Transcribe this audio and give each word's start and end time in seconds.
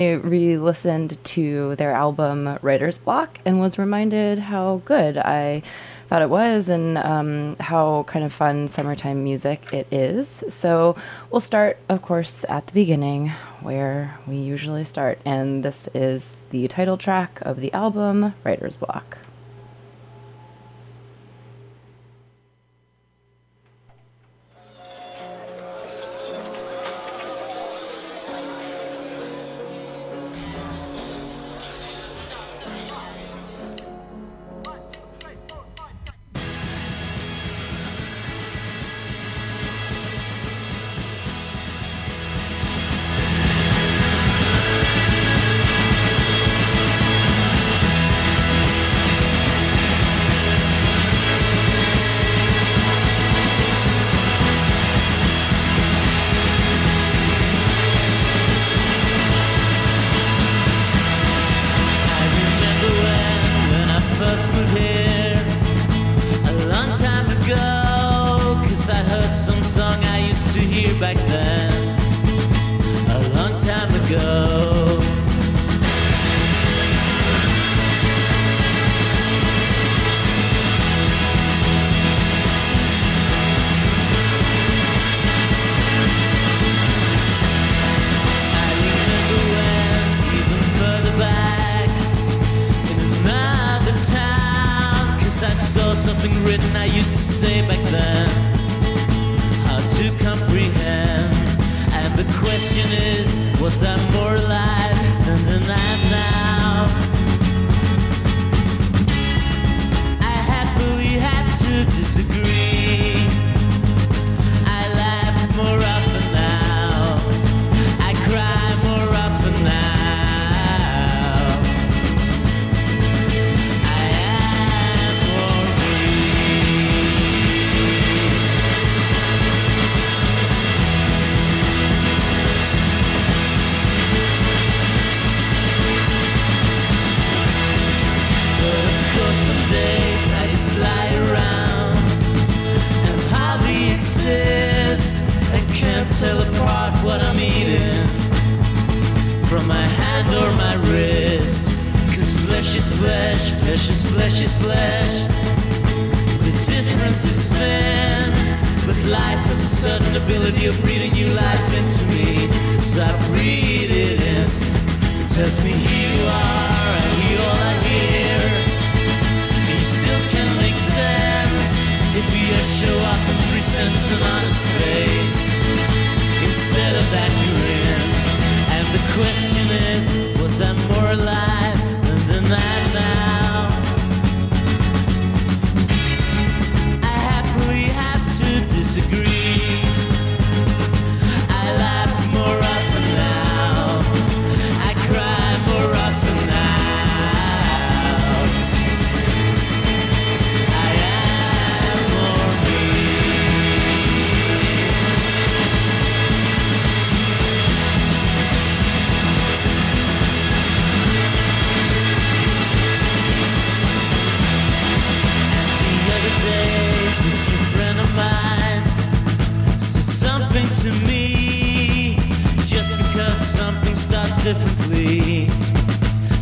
I 0.00 0.12
re 0.12 0.56
listened 0.56 1.22
to 1.22 1.76
their 1.76 1.92
album 1.92 2.58
Writer's 2.62 2.96
Block 2.96 3.38
and 3.44 3.60
was 3.60 3.78
reminded 3.78 4.38
how 4.38 4.80
good 4.86 5.18
I 5.18 5.62
thought 6.08 6.22
it 6.22 6.30
was 6.30 6.70
and 6.70 6.96
um, 6.96 7.56
how 7.60 8.04
kind 8.04 8.24
of 8.24 8.32
fun 8.32 8.66
summertime 8.66 9.22
music 9.22 9.74
it 9.74 9.86
is. 9.92 10.42
So 10.48 10.96
we'll 11.30 11.40
start, 11.40 11.78
of 11.90 12.00
course, 12.00 12.46
at 12.48 12.66
the 12.66 12.72
beginning 12.72 13.28
where 13.60 14.18
we 14.26 14.36
usually 14.36 14.84
start. 14.84 15.18
And 15.26 15.62
this 15.62 15.86
is 15.92 16.38
the 16.48 16.66
title 16.68 16.96
track 16.96 17.38
of 17.42 17.60
the 17.60 17.70
album 17.74 18.34
Writer's 18.42 18.78
Block. 18.78 19.18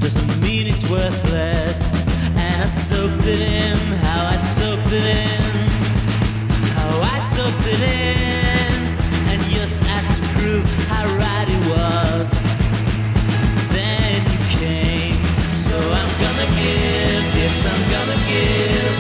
doesn't 0.00 0.42
mean 0.42 0.66
it's 0.66 0.82
worthless. 0.90 2.06
And 2.36 2.62
I 2.62 2.66
soaked 2.66 3.26
it 3.26 3.40
in, 3.40 3.78
how 4.02 4.26
I 4.26 4.36
soaked 4.36 4.92
it 4.92 5.04
in, 5.04 5.68
how 6.74 6.90
I 6.98 7.18
soaked 7.20 7.66
it 7.66 7.82
in. 7.82 8.74
And 9.30 9.38
just 9.54 9.78
as 9.94 10.18
to 10.18 10.26
prove 10.34 10.64
how 10.90 11.06
right 11.22 11.48
it 11.48 11.62
was, 11.70 12.34
then 13.70 14.18
you 14.26 14.40
came. 14.58 15.22
So 15.54 15.78
I'm 15.78 16.10
gonna 16.18 16.48
give, 16.58 17.22
yes, 17.38 17.56
I'm 17.62 17.82
gonna 17.94 18.18
give. 18.26 18.94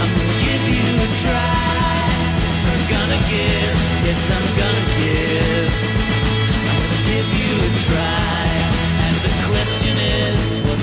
I'm 0.00 0.10
gonna 0.16 0.40
give 0.40 0.64
you 0.72 0.88
a 1.04 1.08
try. 1.20 2.08
Yes, 2.40 2.60
I'm 2.72 2.82
gonna 2.94 3.20
give, 3.28 3.76
yes, 4.08 4.22
I'm 4.36 4.46
gonna 4.56 4.86
give. 4.96 5.68
I'm 6.64 6.80
gonna 6.80 7.00
give 7.12 7.28
you 7.40 7.52
a 7.60 7.72
try. 7.88 8.23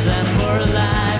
December 0.03 0.65
light. 0.73 1.10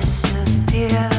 disappear. 0.00 1.17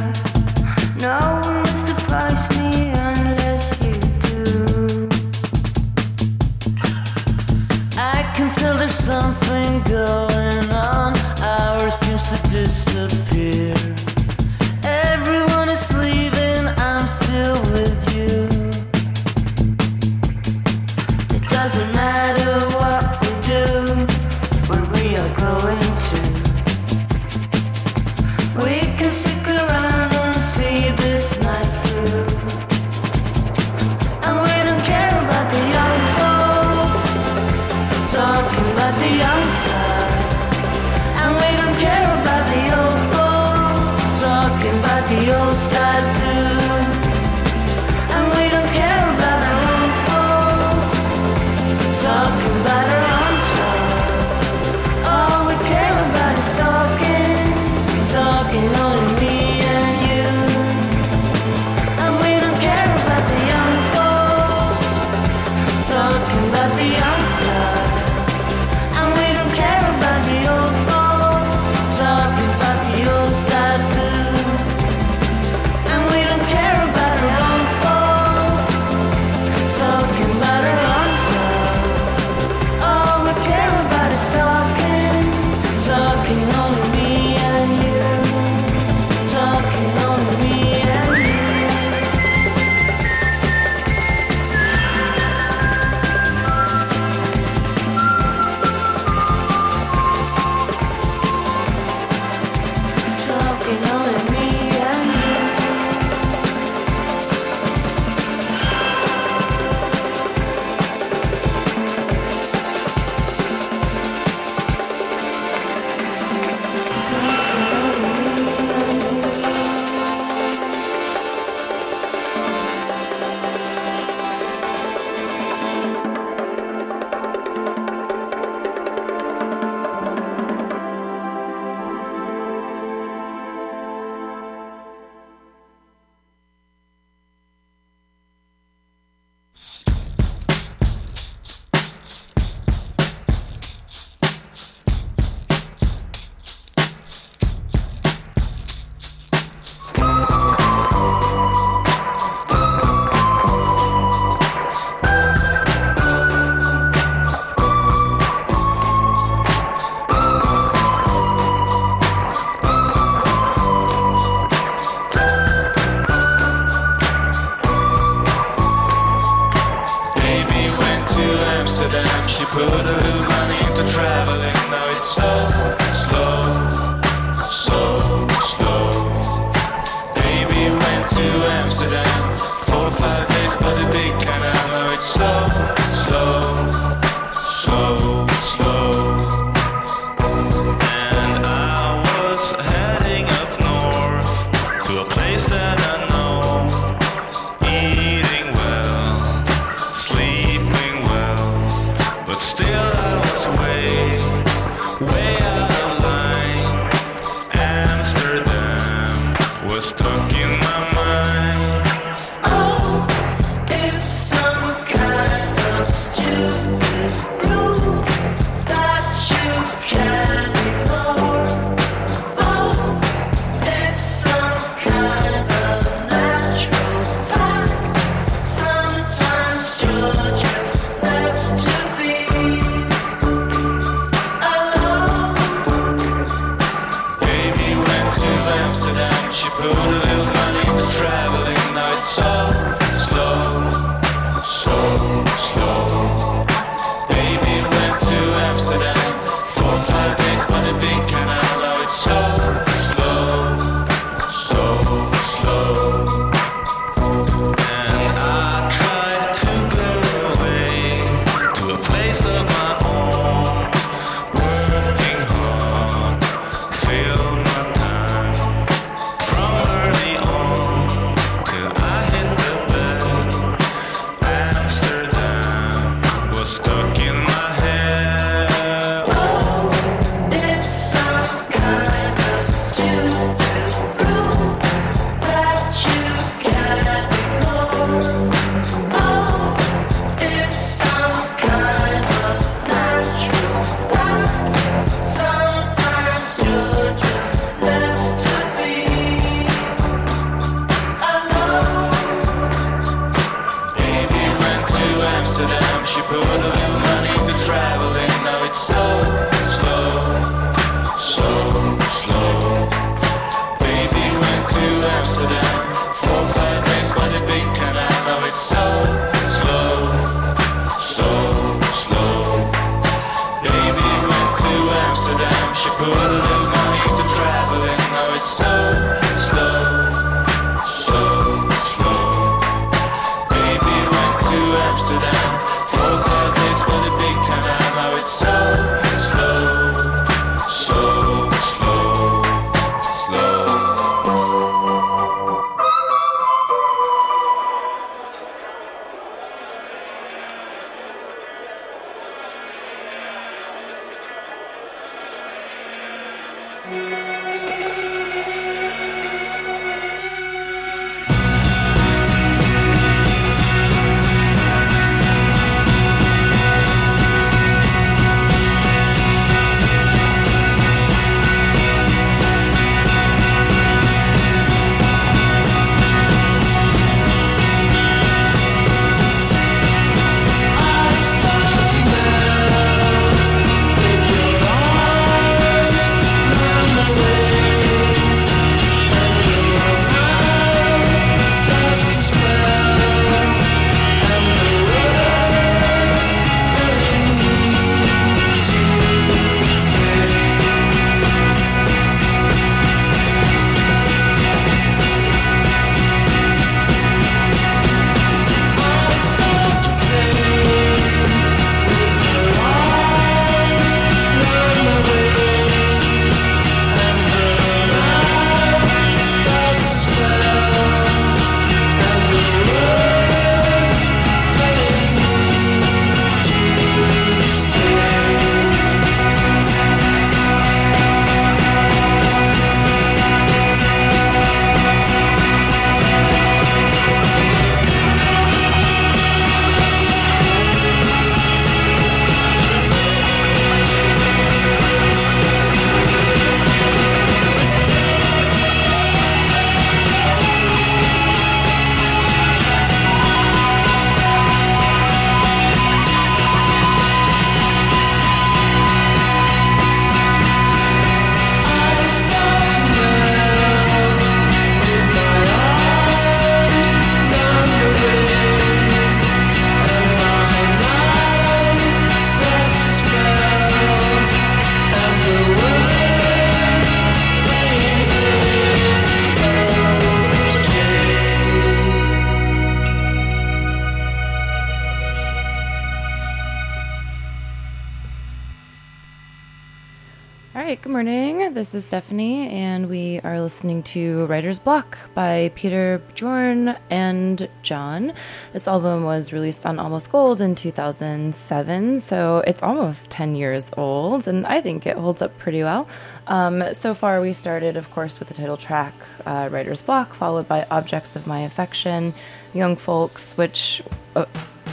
This 491.49 491.63
is 491.63 491.65
Stephanie, 491.65 492.29
and 492.29 492.69
we 492.69 492.99
are 493.03 493.19
listening 493.19 493.63
to 493.63 494.05
Writer's 494.05 494.37
Block 494.37 494.77
by 494.93 495.31
Peter 495.33 495.81
Bjorn 495.95 496.55
and 496.69 497.27
John. 497.41 497.93
This 498.33 498.47
album 498.47 498.83
was 498.83 499.11
released 499.11 499.47
on 499.47 499.57
Almost 499.57 499.91
Gold 499.91 500.21
in 500.21 500.35
2007, 500.35 501.79
so 501.79 502.23
it's 502.27 502.43
almost 502.43 502.91
10 502.91 503.15
years 503.15 503.49
old, 503.57 504.07
and 504.07 504.27
I 504.27 504.41
think 504.41 504.67
it 504.67 504.77
holds 504.77 505.01
up 505.01 505.17
pretty 505.17 505.41
well. 505.41 505.67
Um, 506.05 506.53
so 506.53 506.75
far, 506.75 507.01
we 507.01 507.13
started, 507.13 507.57
of 507.57 507.71
course, 507.71 507.97
with 507.97 508.09
the 508.09 508.13
title 508.13 508.37
track, 508.37 508.75
uh, 509.07 509.29
Writer's 509.31 509.63
Block, 509.63 509.95
followed 509.95 510.27
by 510.27 510.45
Objects 510.51 510.95
of 510.95 511.07
My 511.07 511.21
Affection, 511.21 511.95
Young 512.35 512.57
Folks, 512.57 513.17
which 513.17 513.63
uh, 513.95 514.05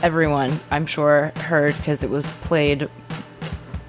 everyone, 0.03 0.59
I'm 0.71 0.87
sure, 0.87 1.31
heard 1.37 1.77
because 1.77 2.03
it 2.03 2.09
was 2.09 2.27
played 2.41 2.89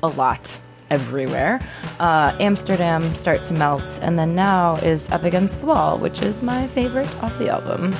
a 0.03 0.09
lot 0.09 0.59
everywhere. 0.89 1.59
Uh, 1.99 2.35
Amsterdam, 2.39 3.13
Start 3.15 3.43
to 3.43 3.53
Melt, 3.53 3.99
and 4.01 4.17
then 4.17 4.35
now 4.35 4.75
is 4.77 5.09
Up 5.11 5.23
Against 5.23 5.61
the 5.61 5.65
Wall, 5.67 5.97
which 5.97 6.21
is 6.21 6.43
my 6.43 6.67
favorite 6.67 7.13
off 7.23 7.37
the 7.37 7.49
album. 7.49 7.93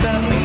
tell 0.00 0.22
me 0.22 0.39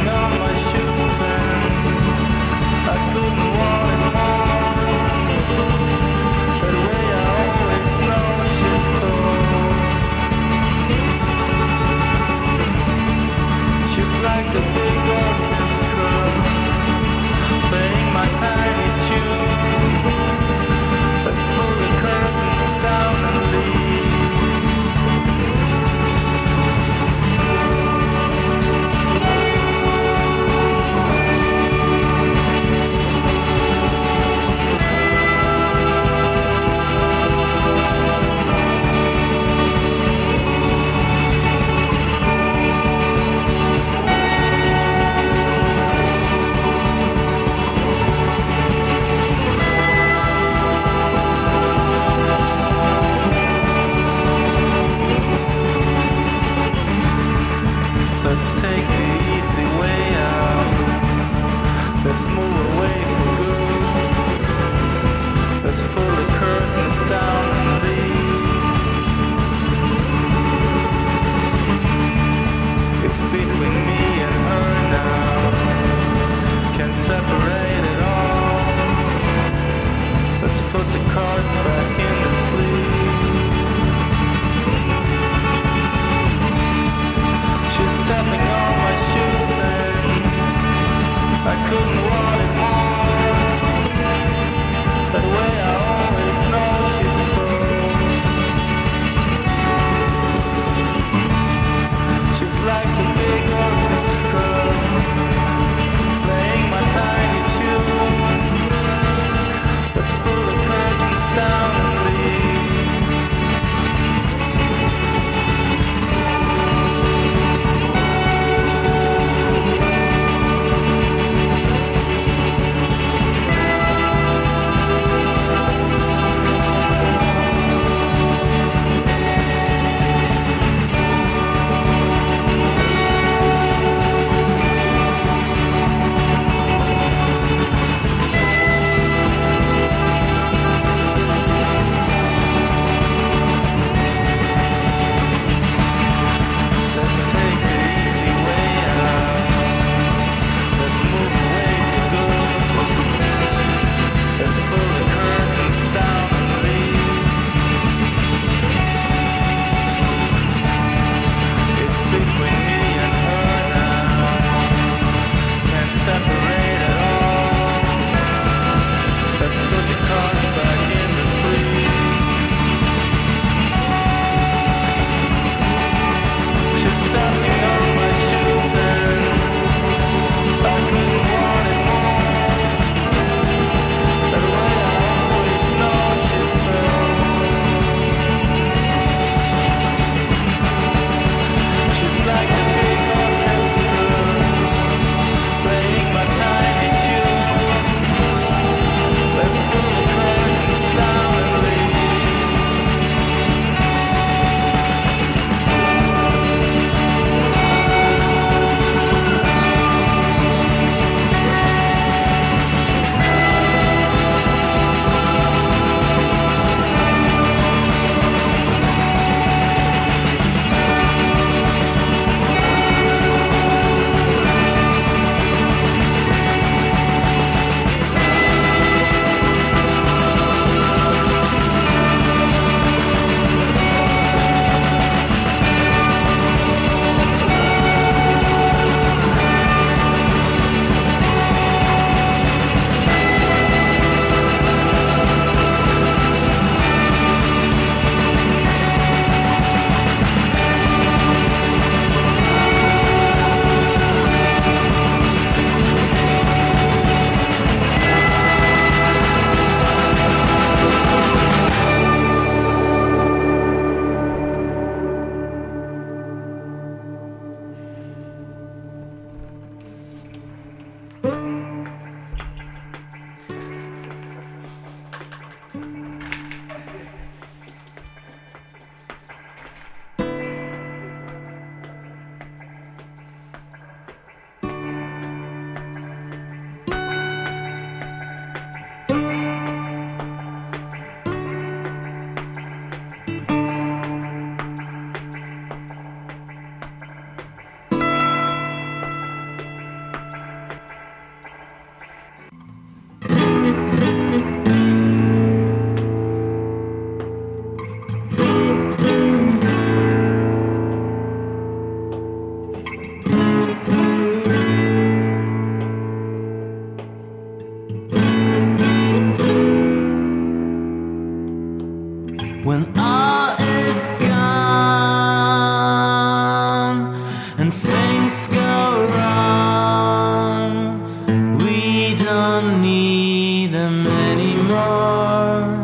anymore. 334.55 335.75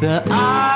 The 0.00 0.22
artifacts 0.30 0.73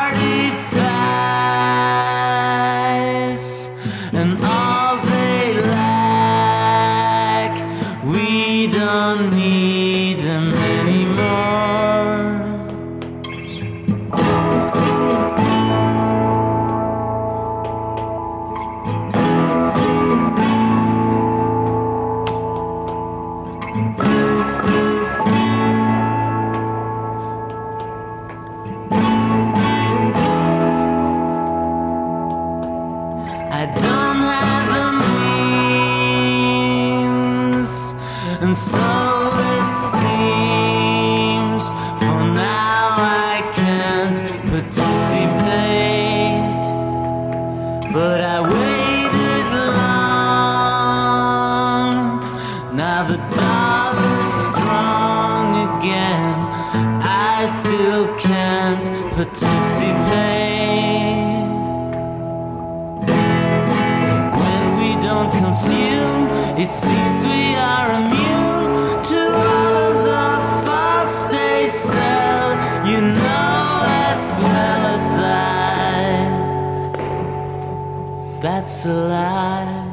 it's 78.79 78.87
alive. 78.87 79.91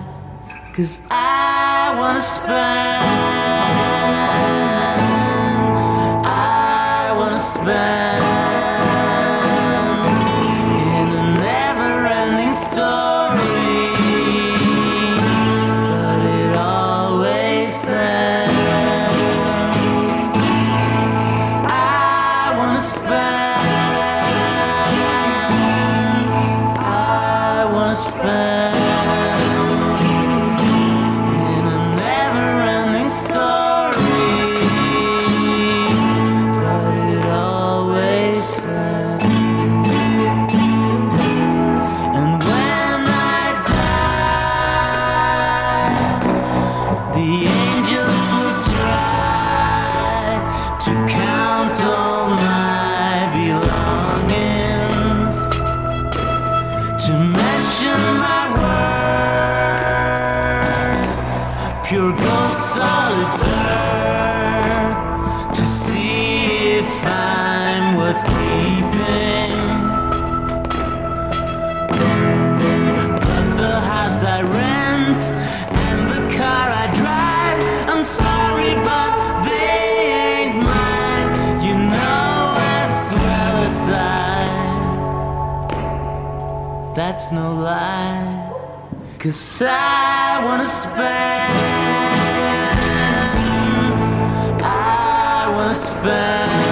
Cause 0.72 1.02
I 1.10 1.96
wanna 1.98 2.22
spend. 2.22 3.15
that's 87.16 87.32
no 87.32 87.56
lie. 87.56 88.52
Cause 89.20 89.62
I 89.66 90.44
wanna 90.44 90.66
spend, 90.66 91.00
I 94.62 95.50
wanna 95.56 95.74
spend. 95.74 96.65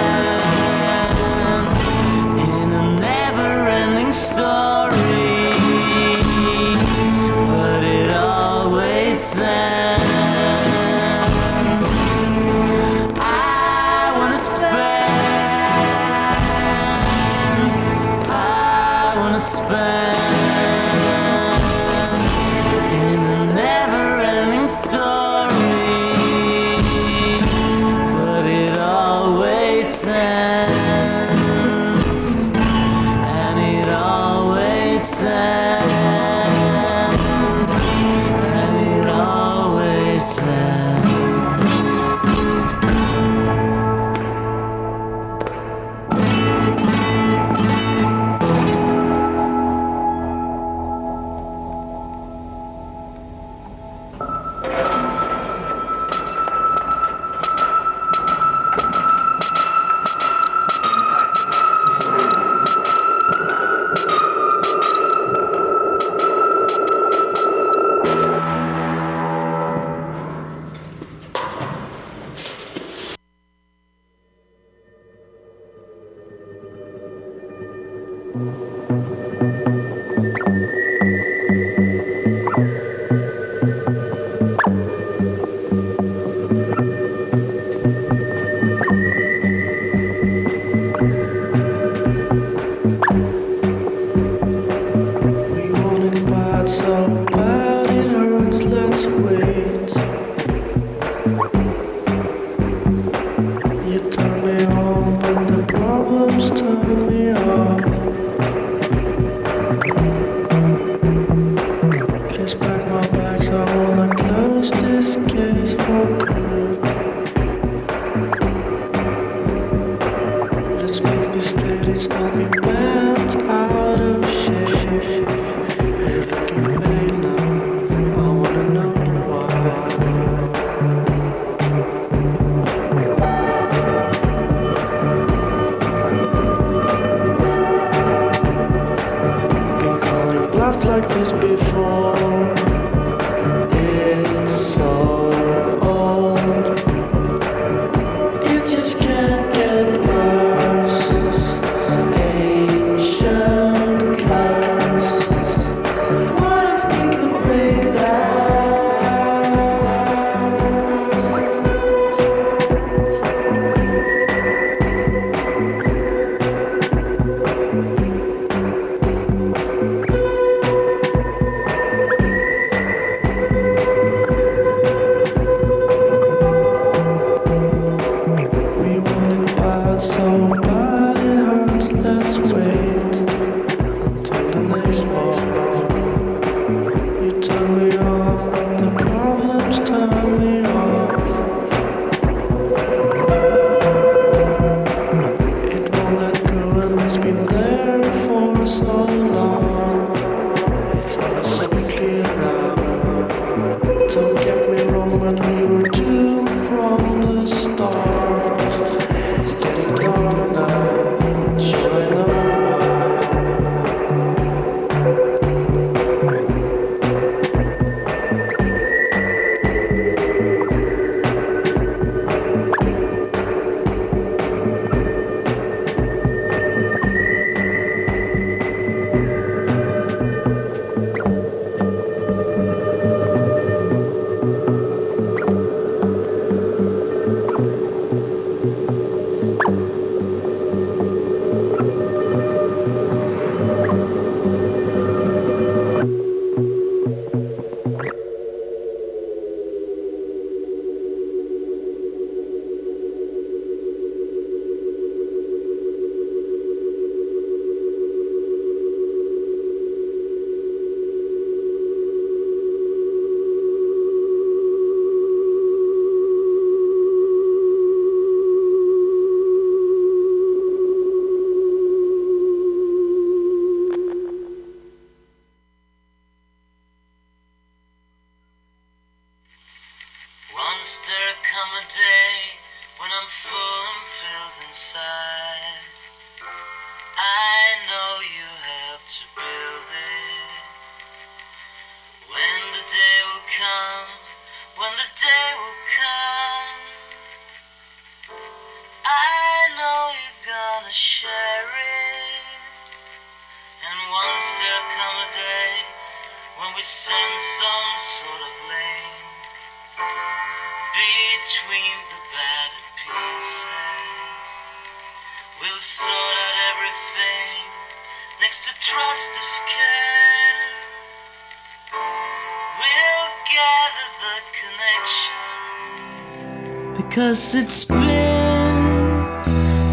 Because 327.34 327.54
it's 327.56 327.84
been 327.84 329.42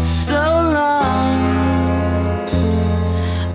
so 0.00 0.42
long. 0.78 1.38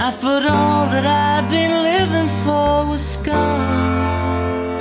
I 0.08 0.12
thought 0.12 0.46
all 0.46 0.88
that 0.92 1.06
I'd 1.06 1.48
been 1.50 1.72
living 1.92 2.30
for 2.44 2.86
was 2.92 3.16
gone. 3.24 4.76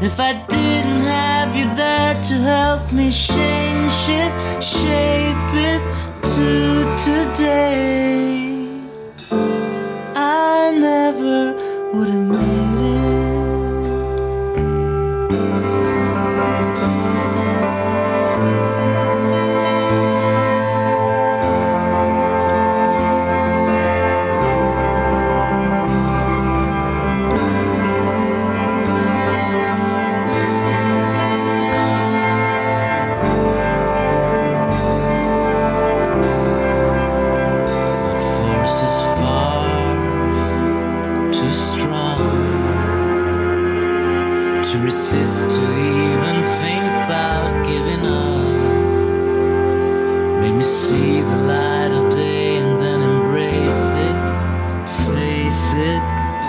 If 0.00 0.20
I 0.20 0.32
didn't 0.48 1.06
have 1.18 1.56
you 1.56 1.66
there 1.74 2.14
to 2.28 2.34
help 2.54 2.92
me 2.92 3.10
change 3.10 3.98
it, 4.22 4.32
shape 4.62 5.52
it 5.72 5.82
to 6.34 6.50
today, 7.06 8.23
to 44.74 44.80
resist, 44.80 45.50
to 45.50 45.62
even 45.62 46.42
think 46.58 46.84
about 47.06 47.50
giving 47.64 48.04
up. 48.04 48.54
Made 50.40 50.56
me 50.56 50.64
see 50.64 51.20
the 51.20 51.36
light 51.52 51.92
of 51.92 52.10
day 52.12 52.56
and 52.56 52.80
then 52.82 53.00
embrace 53.00 53.92
it, 54.08 54.16
face 55.06 55.74
it 55.74 56.02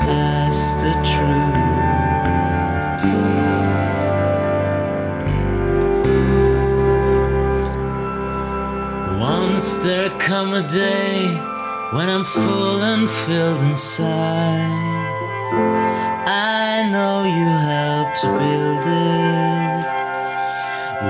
as 0.10 0.58
the 0.82 0.94
truth. 1.12 1.66
Once 9.20 9.78
there 9.84 10.10
come 10.18 10.56
a 10.56 10.68
day 10.68 11.28
when 11.92 12.10
I'm 12.10 12.26
full 12.26 12.82
and 12.82 13.08
filled 13.08 13.62
inside. 13.62 14.95
You 17.26 17.48
have 17.48 18.22
to 18.22 18.28
build 18.28 18.86
it. 18.86 19.86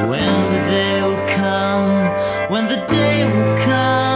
When 0.08 0.24
the 0.54 0.62
day 0.70 1.02
will 1.02 1.28
come, 1.28 2.50
when 2.50 2.68
the 2.68 2.78
day 2.88 3.26
will 3.26 3.58
come. 3.58 4.15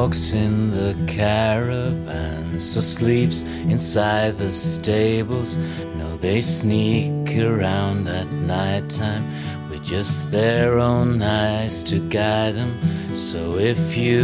Walks 0.00 0.32
in 0.32 0.70
the 0.70 0.96
caravans 1.06 2.74
or 2.74 2.80
sleeps 2.80 3.42
inside 3.68 4.38
the 4.38 4.50
stables. 4.50 5.58
No, 5.98 6.16
they 6.16 6.40
sneak 6.40 7.36
around 7.36 8.08
at 8.08 8.32
nighttime 8.32 9.26
with 9.68 9.84
just 9.84 10.30
their 10.30 10.78
own 10.78 11.20
eyes 11.20 11.84
to 11.84 11.98
guide 12.08 12.54
them. 12.54 12.72
So 13.12 13.58
if 13.58 13.94
you 13.94 14.22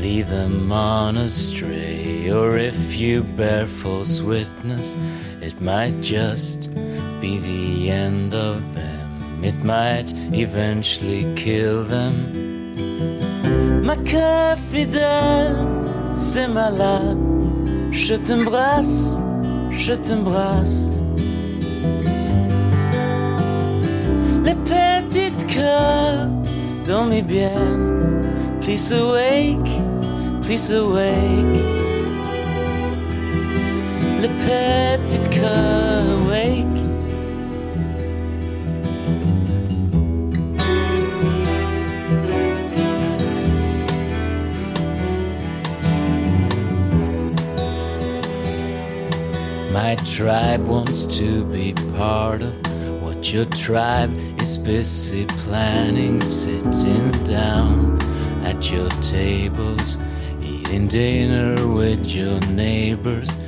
lead 0.00 0.26
them 0.28 0.72
on 0.72 1.18
astray, 1.18 2.30
or 2.30 2.56
if 2.56 2.96
you 2.96 3.24
bear 3.24 3.66
false 3.66 4.22
witness, 4.22 4.96
it 5.42 5.60
might 5.60 6.00
just 6.00 6.72
be 7.20 7.36
the 7.50 7.90
end 7.90 8.32
of 8.32 8.56
them. 8.74 9.44
It 9.44 9.62
might 9.62 10.14
eventually 10.32 11.30
kill 11.36 11.84
them. 11.84 12.47
Ma 13.88 13.96
cœur 13.96 14.58
fidèle, 14.70 15.56
c'est 16.12 16.46
malade. 16.46 17.16
Je 17.90 18.16
t'embrasse, 18.16 19.18
je 19.70 19.94
t'embrasse. 19.94 20.98
Les 24.44 24.56
petites 24.72 25.46
cœurs, 25.46 26.28
dormez 26.84 27.22
bien. 27.22 27.62
Please 28.60 28.92
awake, 28.92 29.70
please 30.42 30.70
awake. 30.70 31.58
Les 34.20 34.32
petites 34.44 35.30
cœurs, 35.30 35.87
My 49.88 49.94
tribe 49.94 50.68
wants 50.68 51.06
to 51.16 51.46
be 51.46 51.72
part 51.96 52.42
of 52.42 52.54
what 53.02 53.32
your 53.32 53.46
tribe 53.46 54.12
is 54.38 54.58
busy 54.58 55.24
planning. 55.24 56.20
Sitting 56.20 57.10
down 57.24 57.98
at 58.44 58.70
your 58.70 58.90
tables, 59.00 59.98
eating 60.42 60.88
dinner 60.88 61.66
with 61.66 62.04
your 62.04 62.38
neighbors. 62.50 63.38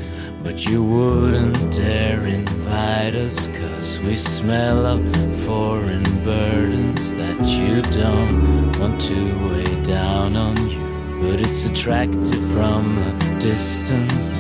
But 0.43 0.65
you 0.67 0.83
wouldn't 0.83 1.75
dare 1.75 2.25
invite 2.25 3.17
us, 3.17 3.47
cause 3.59 4.01
we 4.01 4.17
smell 4.17 4.87
of 4.87 5.03
foreign 5.45 6.25
burdens 6.25 7.13
that 7.17 7.39
you 7.47 7.83
don't 7.93 8.79
want 8.79 8.99
to 8.99 9.21
weigh 9.47 9.83
down 9.83 10.37
on 10.37 10.57
you. 10.71 10.81
But 11.21 11.43
it's 11.43 11.67
attractive 11.67 12.43
from 12.53 12.97
a 12.97 13.39
distance. 13.39 14.39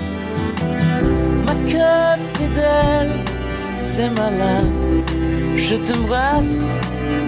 Cœur 1.70 2.16
fidèle, 2.34 3.12
c'est 3.78 4.10
malade. 4.10 4.66
Je 5.56 5.76
t'embrasse, 5.76 6.66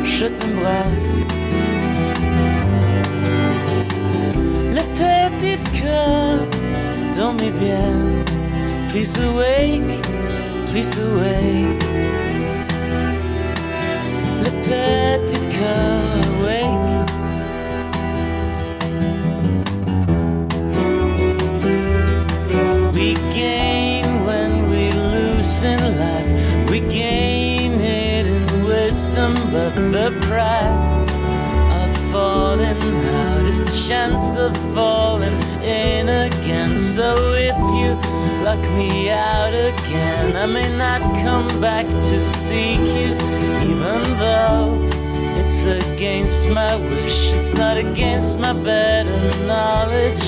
je 0.04 0.26
t'embrasse. 0.26 1.14
Les 4.74 4.88
petites 4.98 5.70
cœurs, 5.80 6.44
dormez 7.16 7.52
bien. 7.52 7.94
Please 8.88 9.16
awake, 9.22 9.94
please 10.66 10.98
awake. 10.98 11.84
Les 14.42 14.54
petites 14.66 15.48
cœurs, 15.50 16.11
the 29.74 30.10
price 30.22 30.88
of 31.72 32.12
falling 32.12 32.60
out. 32.60 33.46
It's 33.46 33.58
the 33.58 33.88
chance 33.88 34.36
of 34.36 34.56
falling 34.74 35.32
in 35.62 36.08
again. 36.08 36.78
So 36.78 37.14
if 37.34 37.56
you 37.56 37.96
lock 38.44 38.60
me 38.76 39.10
out 39.10 39.54
again, 39.54 40.36
I 40.36 40.46
may 40.46 40.76
not 40.76 41.00
come 41.22 41.60
back 41.60 41.86
to 41.86 42.20
seek 42.20 42.80
you, 42.80 43.14
even 43.70 44.02
though 44.18 44.78
it's 45.40 45.64
against 45.64 46.48
my 46.50 46.76
wish. 46.76 47.32
It's 47.32 47.54
not 47.54 47.78
against 47.78 48.38
my 48.38 48.52
better 48.52 49.46
knowledge. 49.46 50.22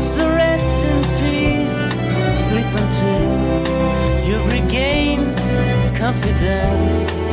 So 0.00 0.28
rest 0.28 0.84
in 0.84 1.02
peace, 1.18 1.78
sleep 2.46 2.70
until 2.82 4.24
you 4.24 4.38
regain 4.50 5.34
confidence. 5.96 7.27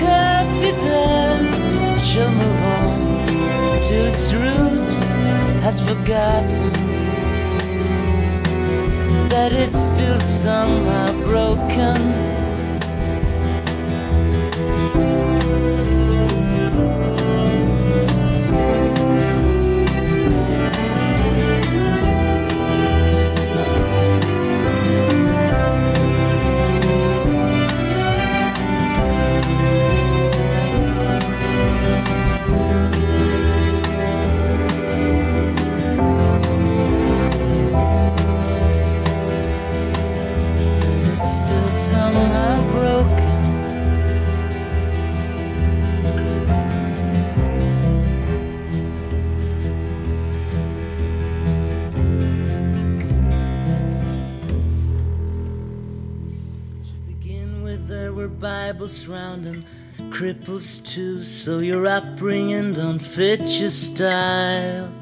My 0.00 0.44
confidence 0.44 1.56
shall 2.06 2.30
move 2.30 2.62
on 2.62 3.82
till 3.82 4.06
its 4.06 4.32
root 4.32 4.90
has 5.62 5.80
forgotten 5.80 6.72
that 9.28 9.52
it's 9.52 9.78
still 9.78 10.20
somehow 10.20 11.12
broken. 11.22 12.38
Were 58.78 58.86
Bibles 58.86 59.06
round 59.06 59.46
and 59.46 59.64
cripples 60.12 60.84
too, 60.86 61.24
so 61.24 61.58
your 61.58 61.86
upbringing 61.86 62.74
don't 62.74 63.00
fit 63.00 63.40
your 63.60 63.70
style. 63.70 64.92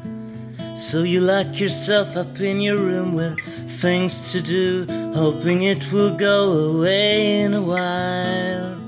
So 0.75 1.03
you 1.03 1.21
lock 1.21 1.61
yourself 1.61 2.17
up 2.17 2.41
in 2.41 2.61
your 2.61 2.79
room 2.79 3.15
with 3.15 3.39
things 3.81 4.33
to 4.33 4.41
do, 4.41 4.87
hoping 5.15 5.65
it 5.65 5.93
will 5.93 6.17
go 6.17 6.53
away 6.71 7.43
in 7.43 7.53
a 7.53 7.63
while. 7.63 8.81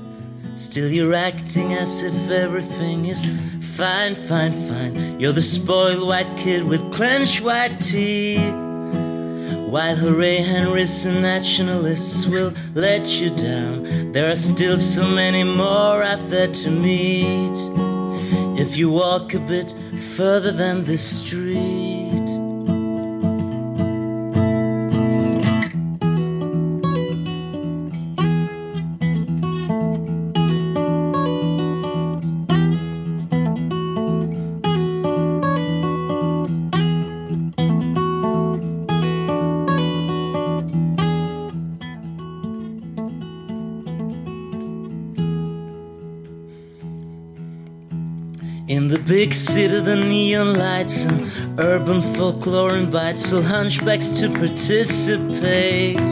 Still, 0.55 0.89
you're 0.89 1.13
acting 1.13 1.73
as 1.73 2.01
if 2.01 2.31
everything 2.31 3.05
is 3.05 3.25
fine, 3.75 4.15
fine, 4.15 4.53
fine. 4.67 5.19
You're 5.19 5.33
the 5.33 5.43
spoiled 5.43 6.07
white 6.07 6.35
kid 6.37 6.63
with 6.63 6.81
clenched 6.91 7.41
white 7.41 7.79
teeth. 7.79 8.68
While 9.69 9.97
hooray 9.97 10.37
Henrys 10.37 11.05
and 11.05 11.21
nationalists 11.21 12.25
will 12.25 12.51
let 12.73 13.07
you 13.21 13.29
down, 13.29 14.11
there 14.13 14.31
are 14.31 14.35
still 14.35 14.79
so 14.79 15.07
many 15.07 15.43
more 15.43 16.01
out 16.01 16.27
there 16.31 16.51
to 16.51 16.71
meet. 16.71 17.55
If 18.59 18.77
you 18.77 18.89
walk 18.89 19.35
a 19.35 19.39
bit 19.39 19.75
further 20.17 20.51
than 20.51 20.85
this 20.85 21.03
street. 21.21 21.78
Big 49.25 49.33
city, 49.33 49.81
the 49.81 49.97
neon 49.97 50.53
lights 50.53 51.03
and 51.03 51.19
urban 51.59 52.01
folklore 52.15 52.73
invites 52.77 53.33
all 53.33 53.41
hunchbacks 53.41 54.17
to 54.17 54.29
participate. 54.29 56.09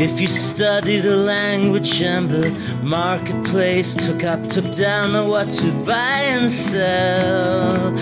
If 0.00 0.18
you 0.18 0.26
study 0.26 1.00
the 1.00 1.16
language 1.16 2.00
and 2.00 2.30
the 2.30 2.48
marketplace, 2.82 3.94
took 3.94 4.24
up, 4.24 4.48
took 4.48 4.72
down 4.72 5.14
on 5.14 5.28
what 5.28 5.50
to 5.60 5.70
buy 5.84 6.20
and 6.36 6.50
sell, 6.50 7.94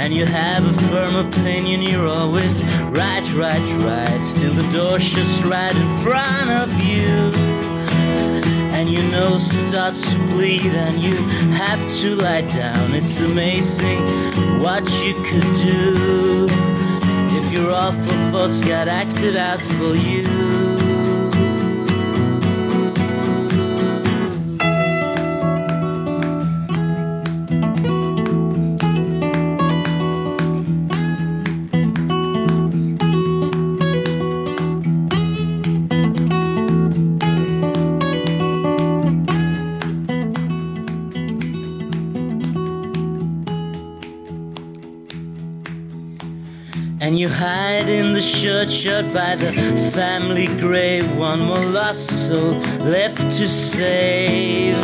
and 0.00 0.12
you 0.12 0.26
have 0.26 0.64
a 0.64 0.72
firm 0.88 1.14
opinion, 1.14 1.80
you're 1.82 2.08
always 2.08 2.64
right, 3.02 3.26
right, 3.34 3.68
right. 3.86 4.20
Still, 4.24 4.52
the 4.52 4.68
door's 4.72 5.08
just 5.08 5.44
right 5.44 5.76
in 5.76 5.90
front 6.00 6.50
of 6.50 6.68
you 6.80 7.47
and 8.78 8.88
your 8.88 9.02
nose 9.10 9.50
starts 9.68 10.00
to 10.08 10.16
bleed 10.26 10.66
and 10.66 11.02
you 11.02 11.12
have 11.50 11.80
to 11.90 12.14
lie 12.14 12.42
down. 12.42 12.94
It's 12.94 13.18
amazing 13.18 13.98
what 14.60 14.88
you 15.04 15.14
could 15.14 15.52
do 15.54 16.46
if 17.36 17.52
your 17.52 17.72
awful 17.72 18.30
thoughts 18.30 18.62
got 18.62 18.86
acted 18.86 19.36
out 19.36 19.60
for 19.60 19.96
you. 19.96 20.67
And 47.00 47.16
you 47.16 47.28
hide 47.28 47.88
in 47.88 48.12
the 48.12 48.20
shirt, 48.20 48.68
churchyard 48.68 49.14
by 49.14 49.36
the 49.36 49.52
family 49.94 50.48
grave. 50.58 51.16
One 51.16 51.40
more 51.40 51.64
lost 51.64 52.26
soul 52.26 52.54
left 52.80 53.20
to 53.38 53.48
save. 53.48 54.76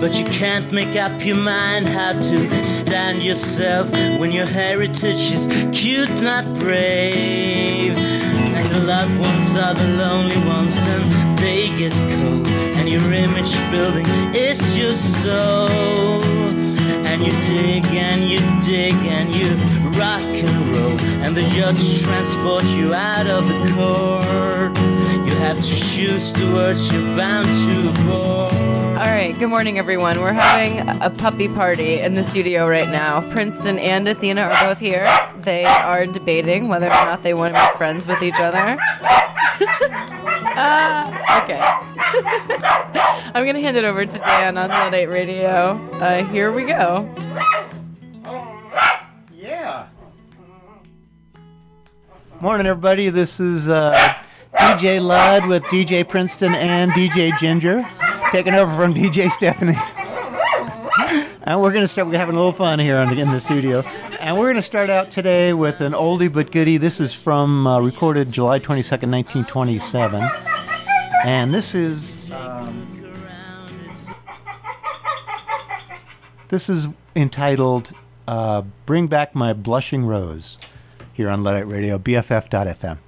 But 0.00 0.18
you 0.18 0.24
can't 0.24 0.72
make 0.72 0.96
up 0.96 1.24
your 1.24 1.36
mind 1.36 1.88
how 1.88 2.12
to 2.14 2.64
stand 2.64 3.22
yourself 3.22 3.90
when 3.92 4.32
your 4.32 4.46
heritage 4.46 5.30
is 5.30 5.46
cute, 5.72 6.10
not 6.20 6.44
brave. 6.58 7.96
And 7.96 8.66
the 8.74 8.80
loved 8.80 9.16
ones 9.20 9.56
are 9.56 9.74
the 9.74 9.88
lonely 9.96 10.38
ones, 10.38 10.76
and 10.76 11.38
they 11.38 11.68
get 11.78 11.92
cold. 11.92 12.48
And 12.78 12.88
your 12.88 13.12
image 13.12 13.54
building 13.70 14.06
is 14.34 14.76
your 14.76 14.94
soul. 14.94 16.47
And 17.18 17.26
you 17.26 17.32
dig 17.42 17.84
and 17.96 18.22
you 18.30 18.38
dig 18.64 18.94
and 18.94 19.34
you 19.34 19.56
rock 19.98 20.22
and 20.22 20.68
roll. 20.68 21.00
And 21.24 21.36
the 21.36 21.42
judge 21.48 22.00
transports 22.00 22.70
you 22.70 22.94
out 22.94 23.26
of 23.26 23.48
the 23.48 23.74
court. 23.74 24.78
You 25.26 25.34
have 25.34 25.56
to 25.56 25.74
choose 25.74 26.32
the 26.32 26.46
words 26.52 26.92
you're 26.92 27.02
bound 27.16 27.48
to 27.48 28.04
bore. 28.04 28.46
All 28.98 29.10
right, 29.10 29.36
good 29.36 29.48
morning, 29.48 29.80
everyone. 29.80 30.20
We're 30.20 30.32
having 30.32 30.88
a 31.02 31.10
puppy 31.10 31.48
party 31.48 31.98
in 31.98 32.14
the 32.14 32.22
studio 32.22 32.68
right 32.68 32.88
now. 32.88 33.28
Princeton 33.32 33.80
and 33.80 34.06
Athena 34.06 34.42
are 34.42 34.68
both 34.68 34.78
here. 34.78 35.08
They 35.40 35.64
are 35.64 36.06
debating 36.06 36.68
whether 36.68 36.86
or 36.86 36.90
not 36.90 37.24
they 37.24 37.34
want 37.34 37.56
to 37.56 37.60
be 37.60 37.76
friends 37.76 38.06
with 38.06 38.22
each 38.22 38.38
other. 38.38 38.78
Ah, 40.60 41.42
okay. 41.42 41.87
I'm 43.34 43.44
going 43.44 43.54
to 43.54 43.60
hand 43.60 43.76
it 43.76 43.84
over 43.84 44.06
to 44.06 44.18
Dan 44.18 44.56
on 44.56 44.68
Luddite 44.70 45.10
Radio. 45.10 45.76
Uh, 45.94 46.24
here 46.24 46.50
we 46.50 46.64
go. 46.64 47.06
Yeah. 49.34 49.88
Morning, 52.40 52.66
everybody. 52.66 53.10
This 53.10 53.40
is 53.40 53.68
uh, 53.68 54.14
DJ 54.54 55.02
Ludd 55.02 55.46
with 55.46 55.62
DJ 55.64 56.08
Princeton 56.08 56.54
and 56.54 56.92
DJ 56.92 57.36
Ginger, 57.38 57.86
taking 58.32 58.54
over 58.54 58.74
from 58.74 58.94
DJ 58.94 59.30
Stephanie. 59.30 59.76
and 61.42 61.60
we're 61.60 61.72
gonna 61.72 61.88
start. 61.88 62.08
We're 62.08 62.16
having 62.18 62.36
a 62.36 62.38
little 62.38 62.52
fun 62.52 62.78
here 62.78 62.96
in 62.96 63.30
the 63.30 63.40
studio, 63.40 63.80
and 64.18 64.38
we're 64.38 64.48
gonna 64.48 64.62
start 64.62 64.88
out 64.88 65.10
today 65.10 65.52
with 65.52 65.80
an 65.82 65.92
oldie 65.92 66.32
but 66.32 66.52
goodie. 66.52 66.78
This 66.78 67.00
is 67.00 67.12
from 67.12 67.66
uh, 67.66 67.80
recorded 67.80 68.32
July 68.32 68.60
twenty 68.60 68.82
second, 68.82 69.10
nineteen 69.10 69.44
twenty 69.44 69.78
seven. 69.78 70.26
And 71.24 71.52
this 71.52 71.74
is. 71.74 72.30
Um, 72.30 72.94
this 76.48 76.68
is 76.68 76.88
entitled 77.14 77.92
uh, 78.26 78.62
Bring 78.86 79.06
Back 79.06 79.34
My 79.34 79.52
Blushing 79.52 80.04
Rose 80.06 80.56
here 81.12 81.28
on 81.28 81.42
Luddite 81.42 81.66
Radio, 81.66 81.98
BFF.FM. 81.98 82.98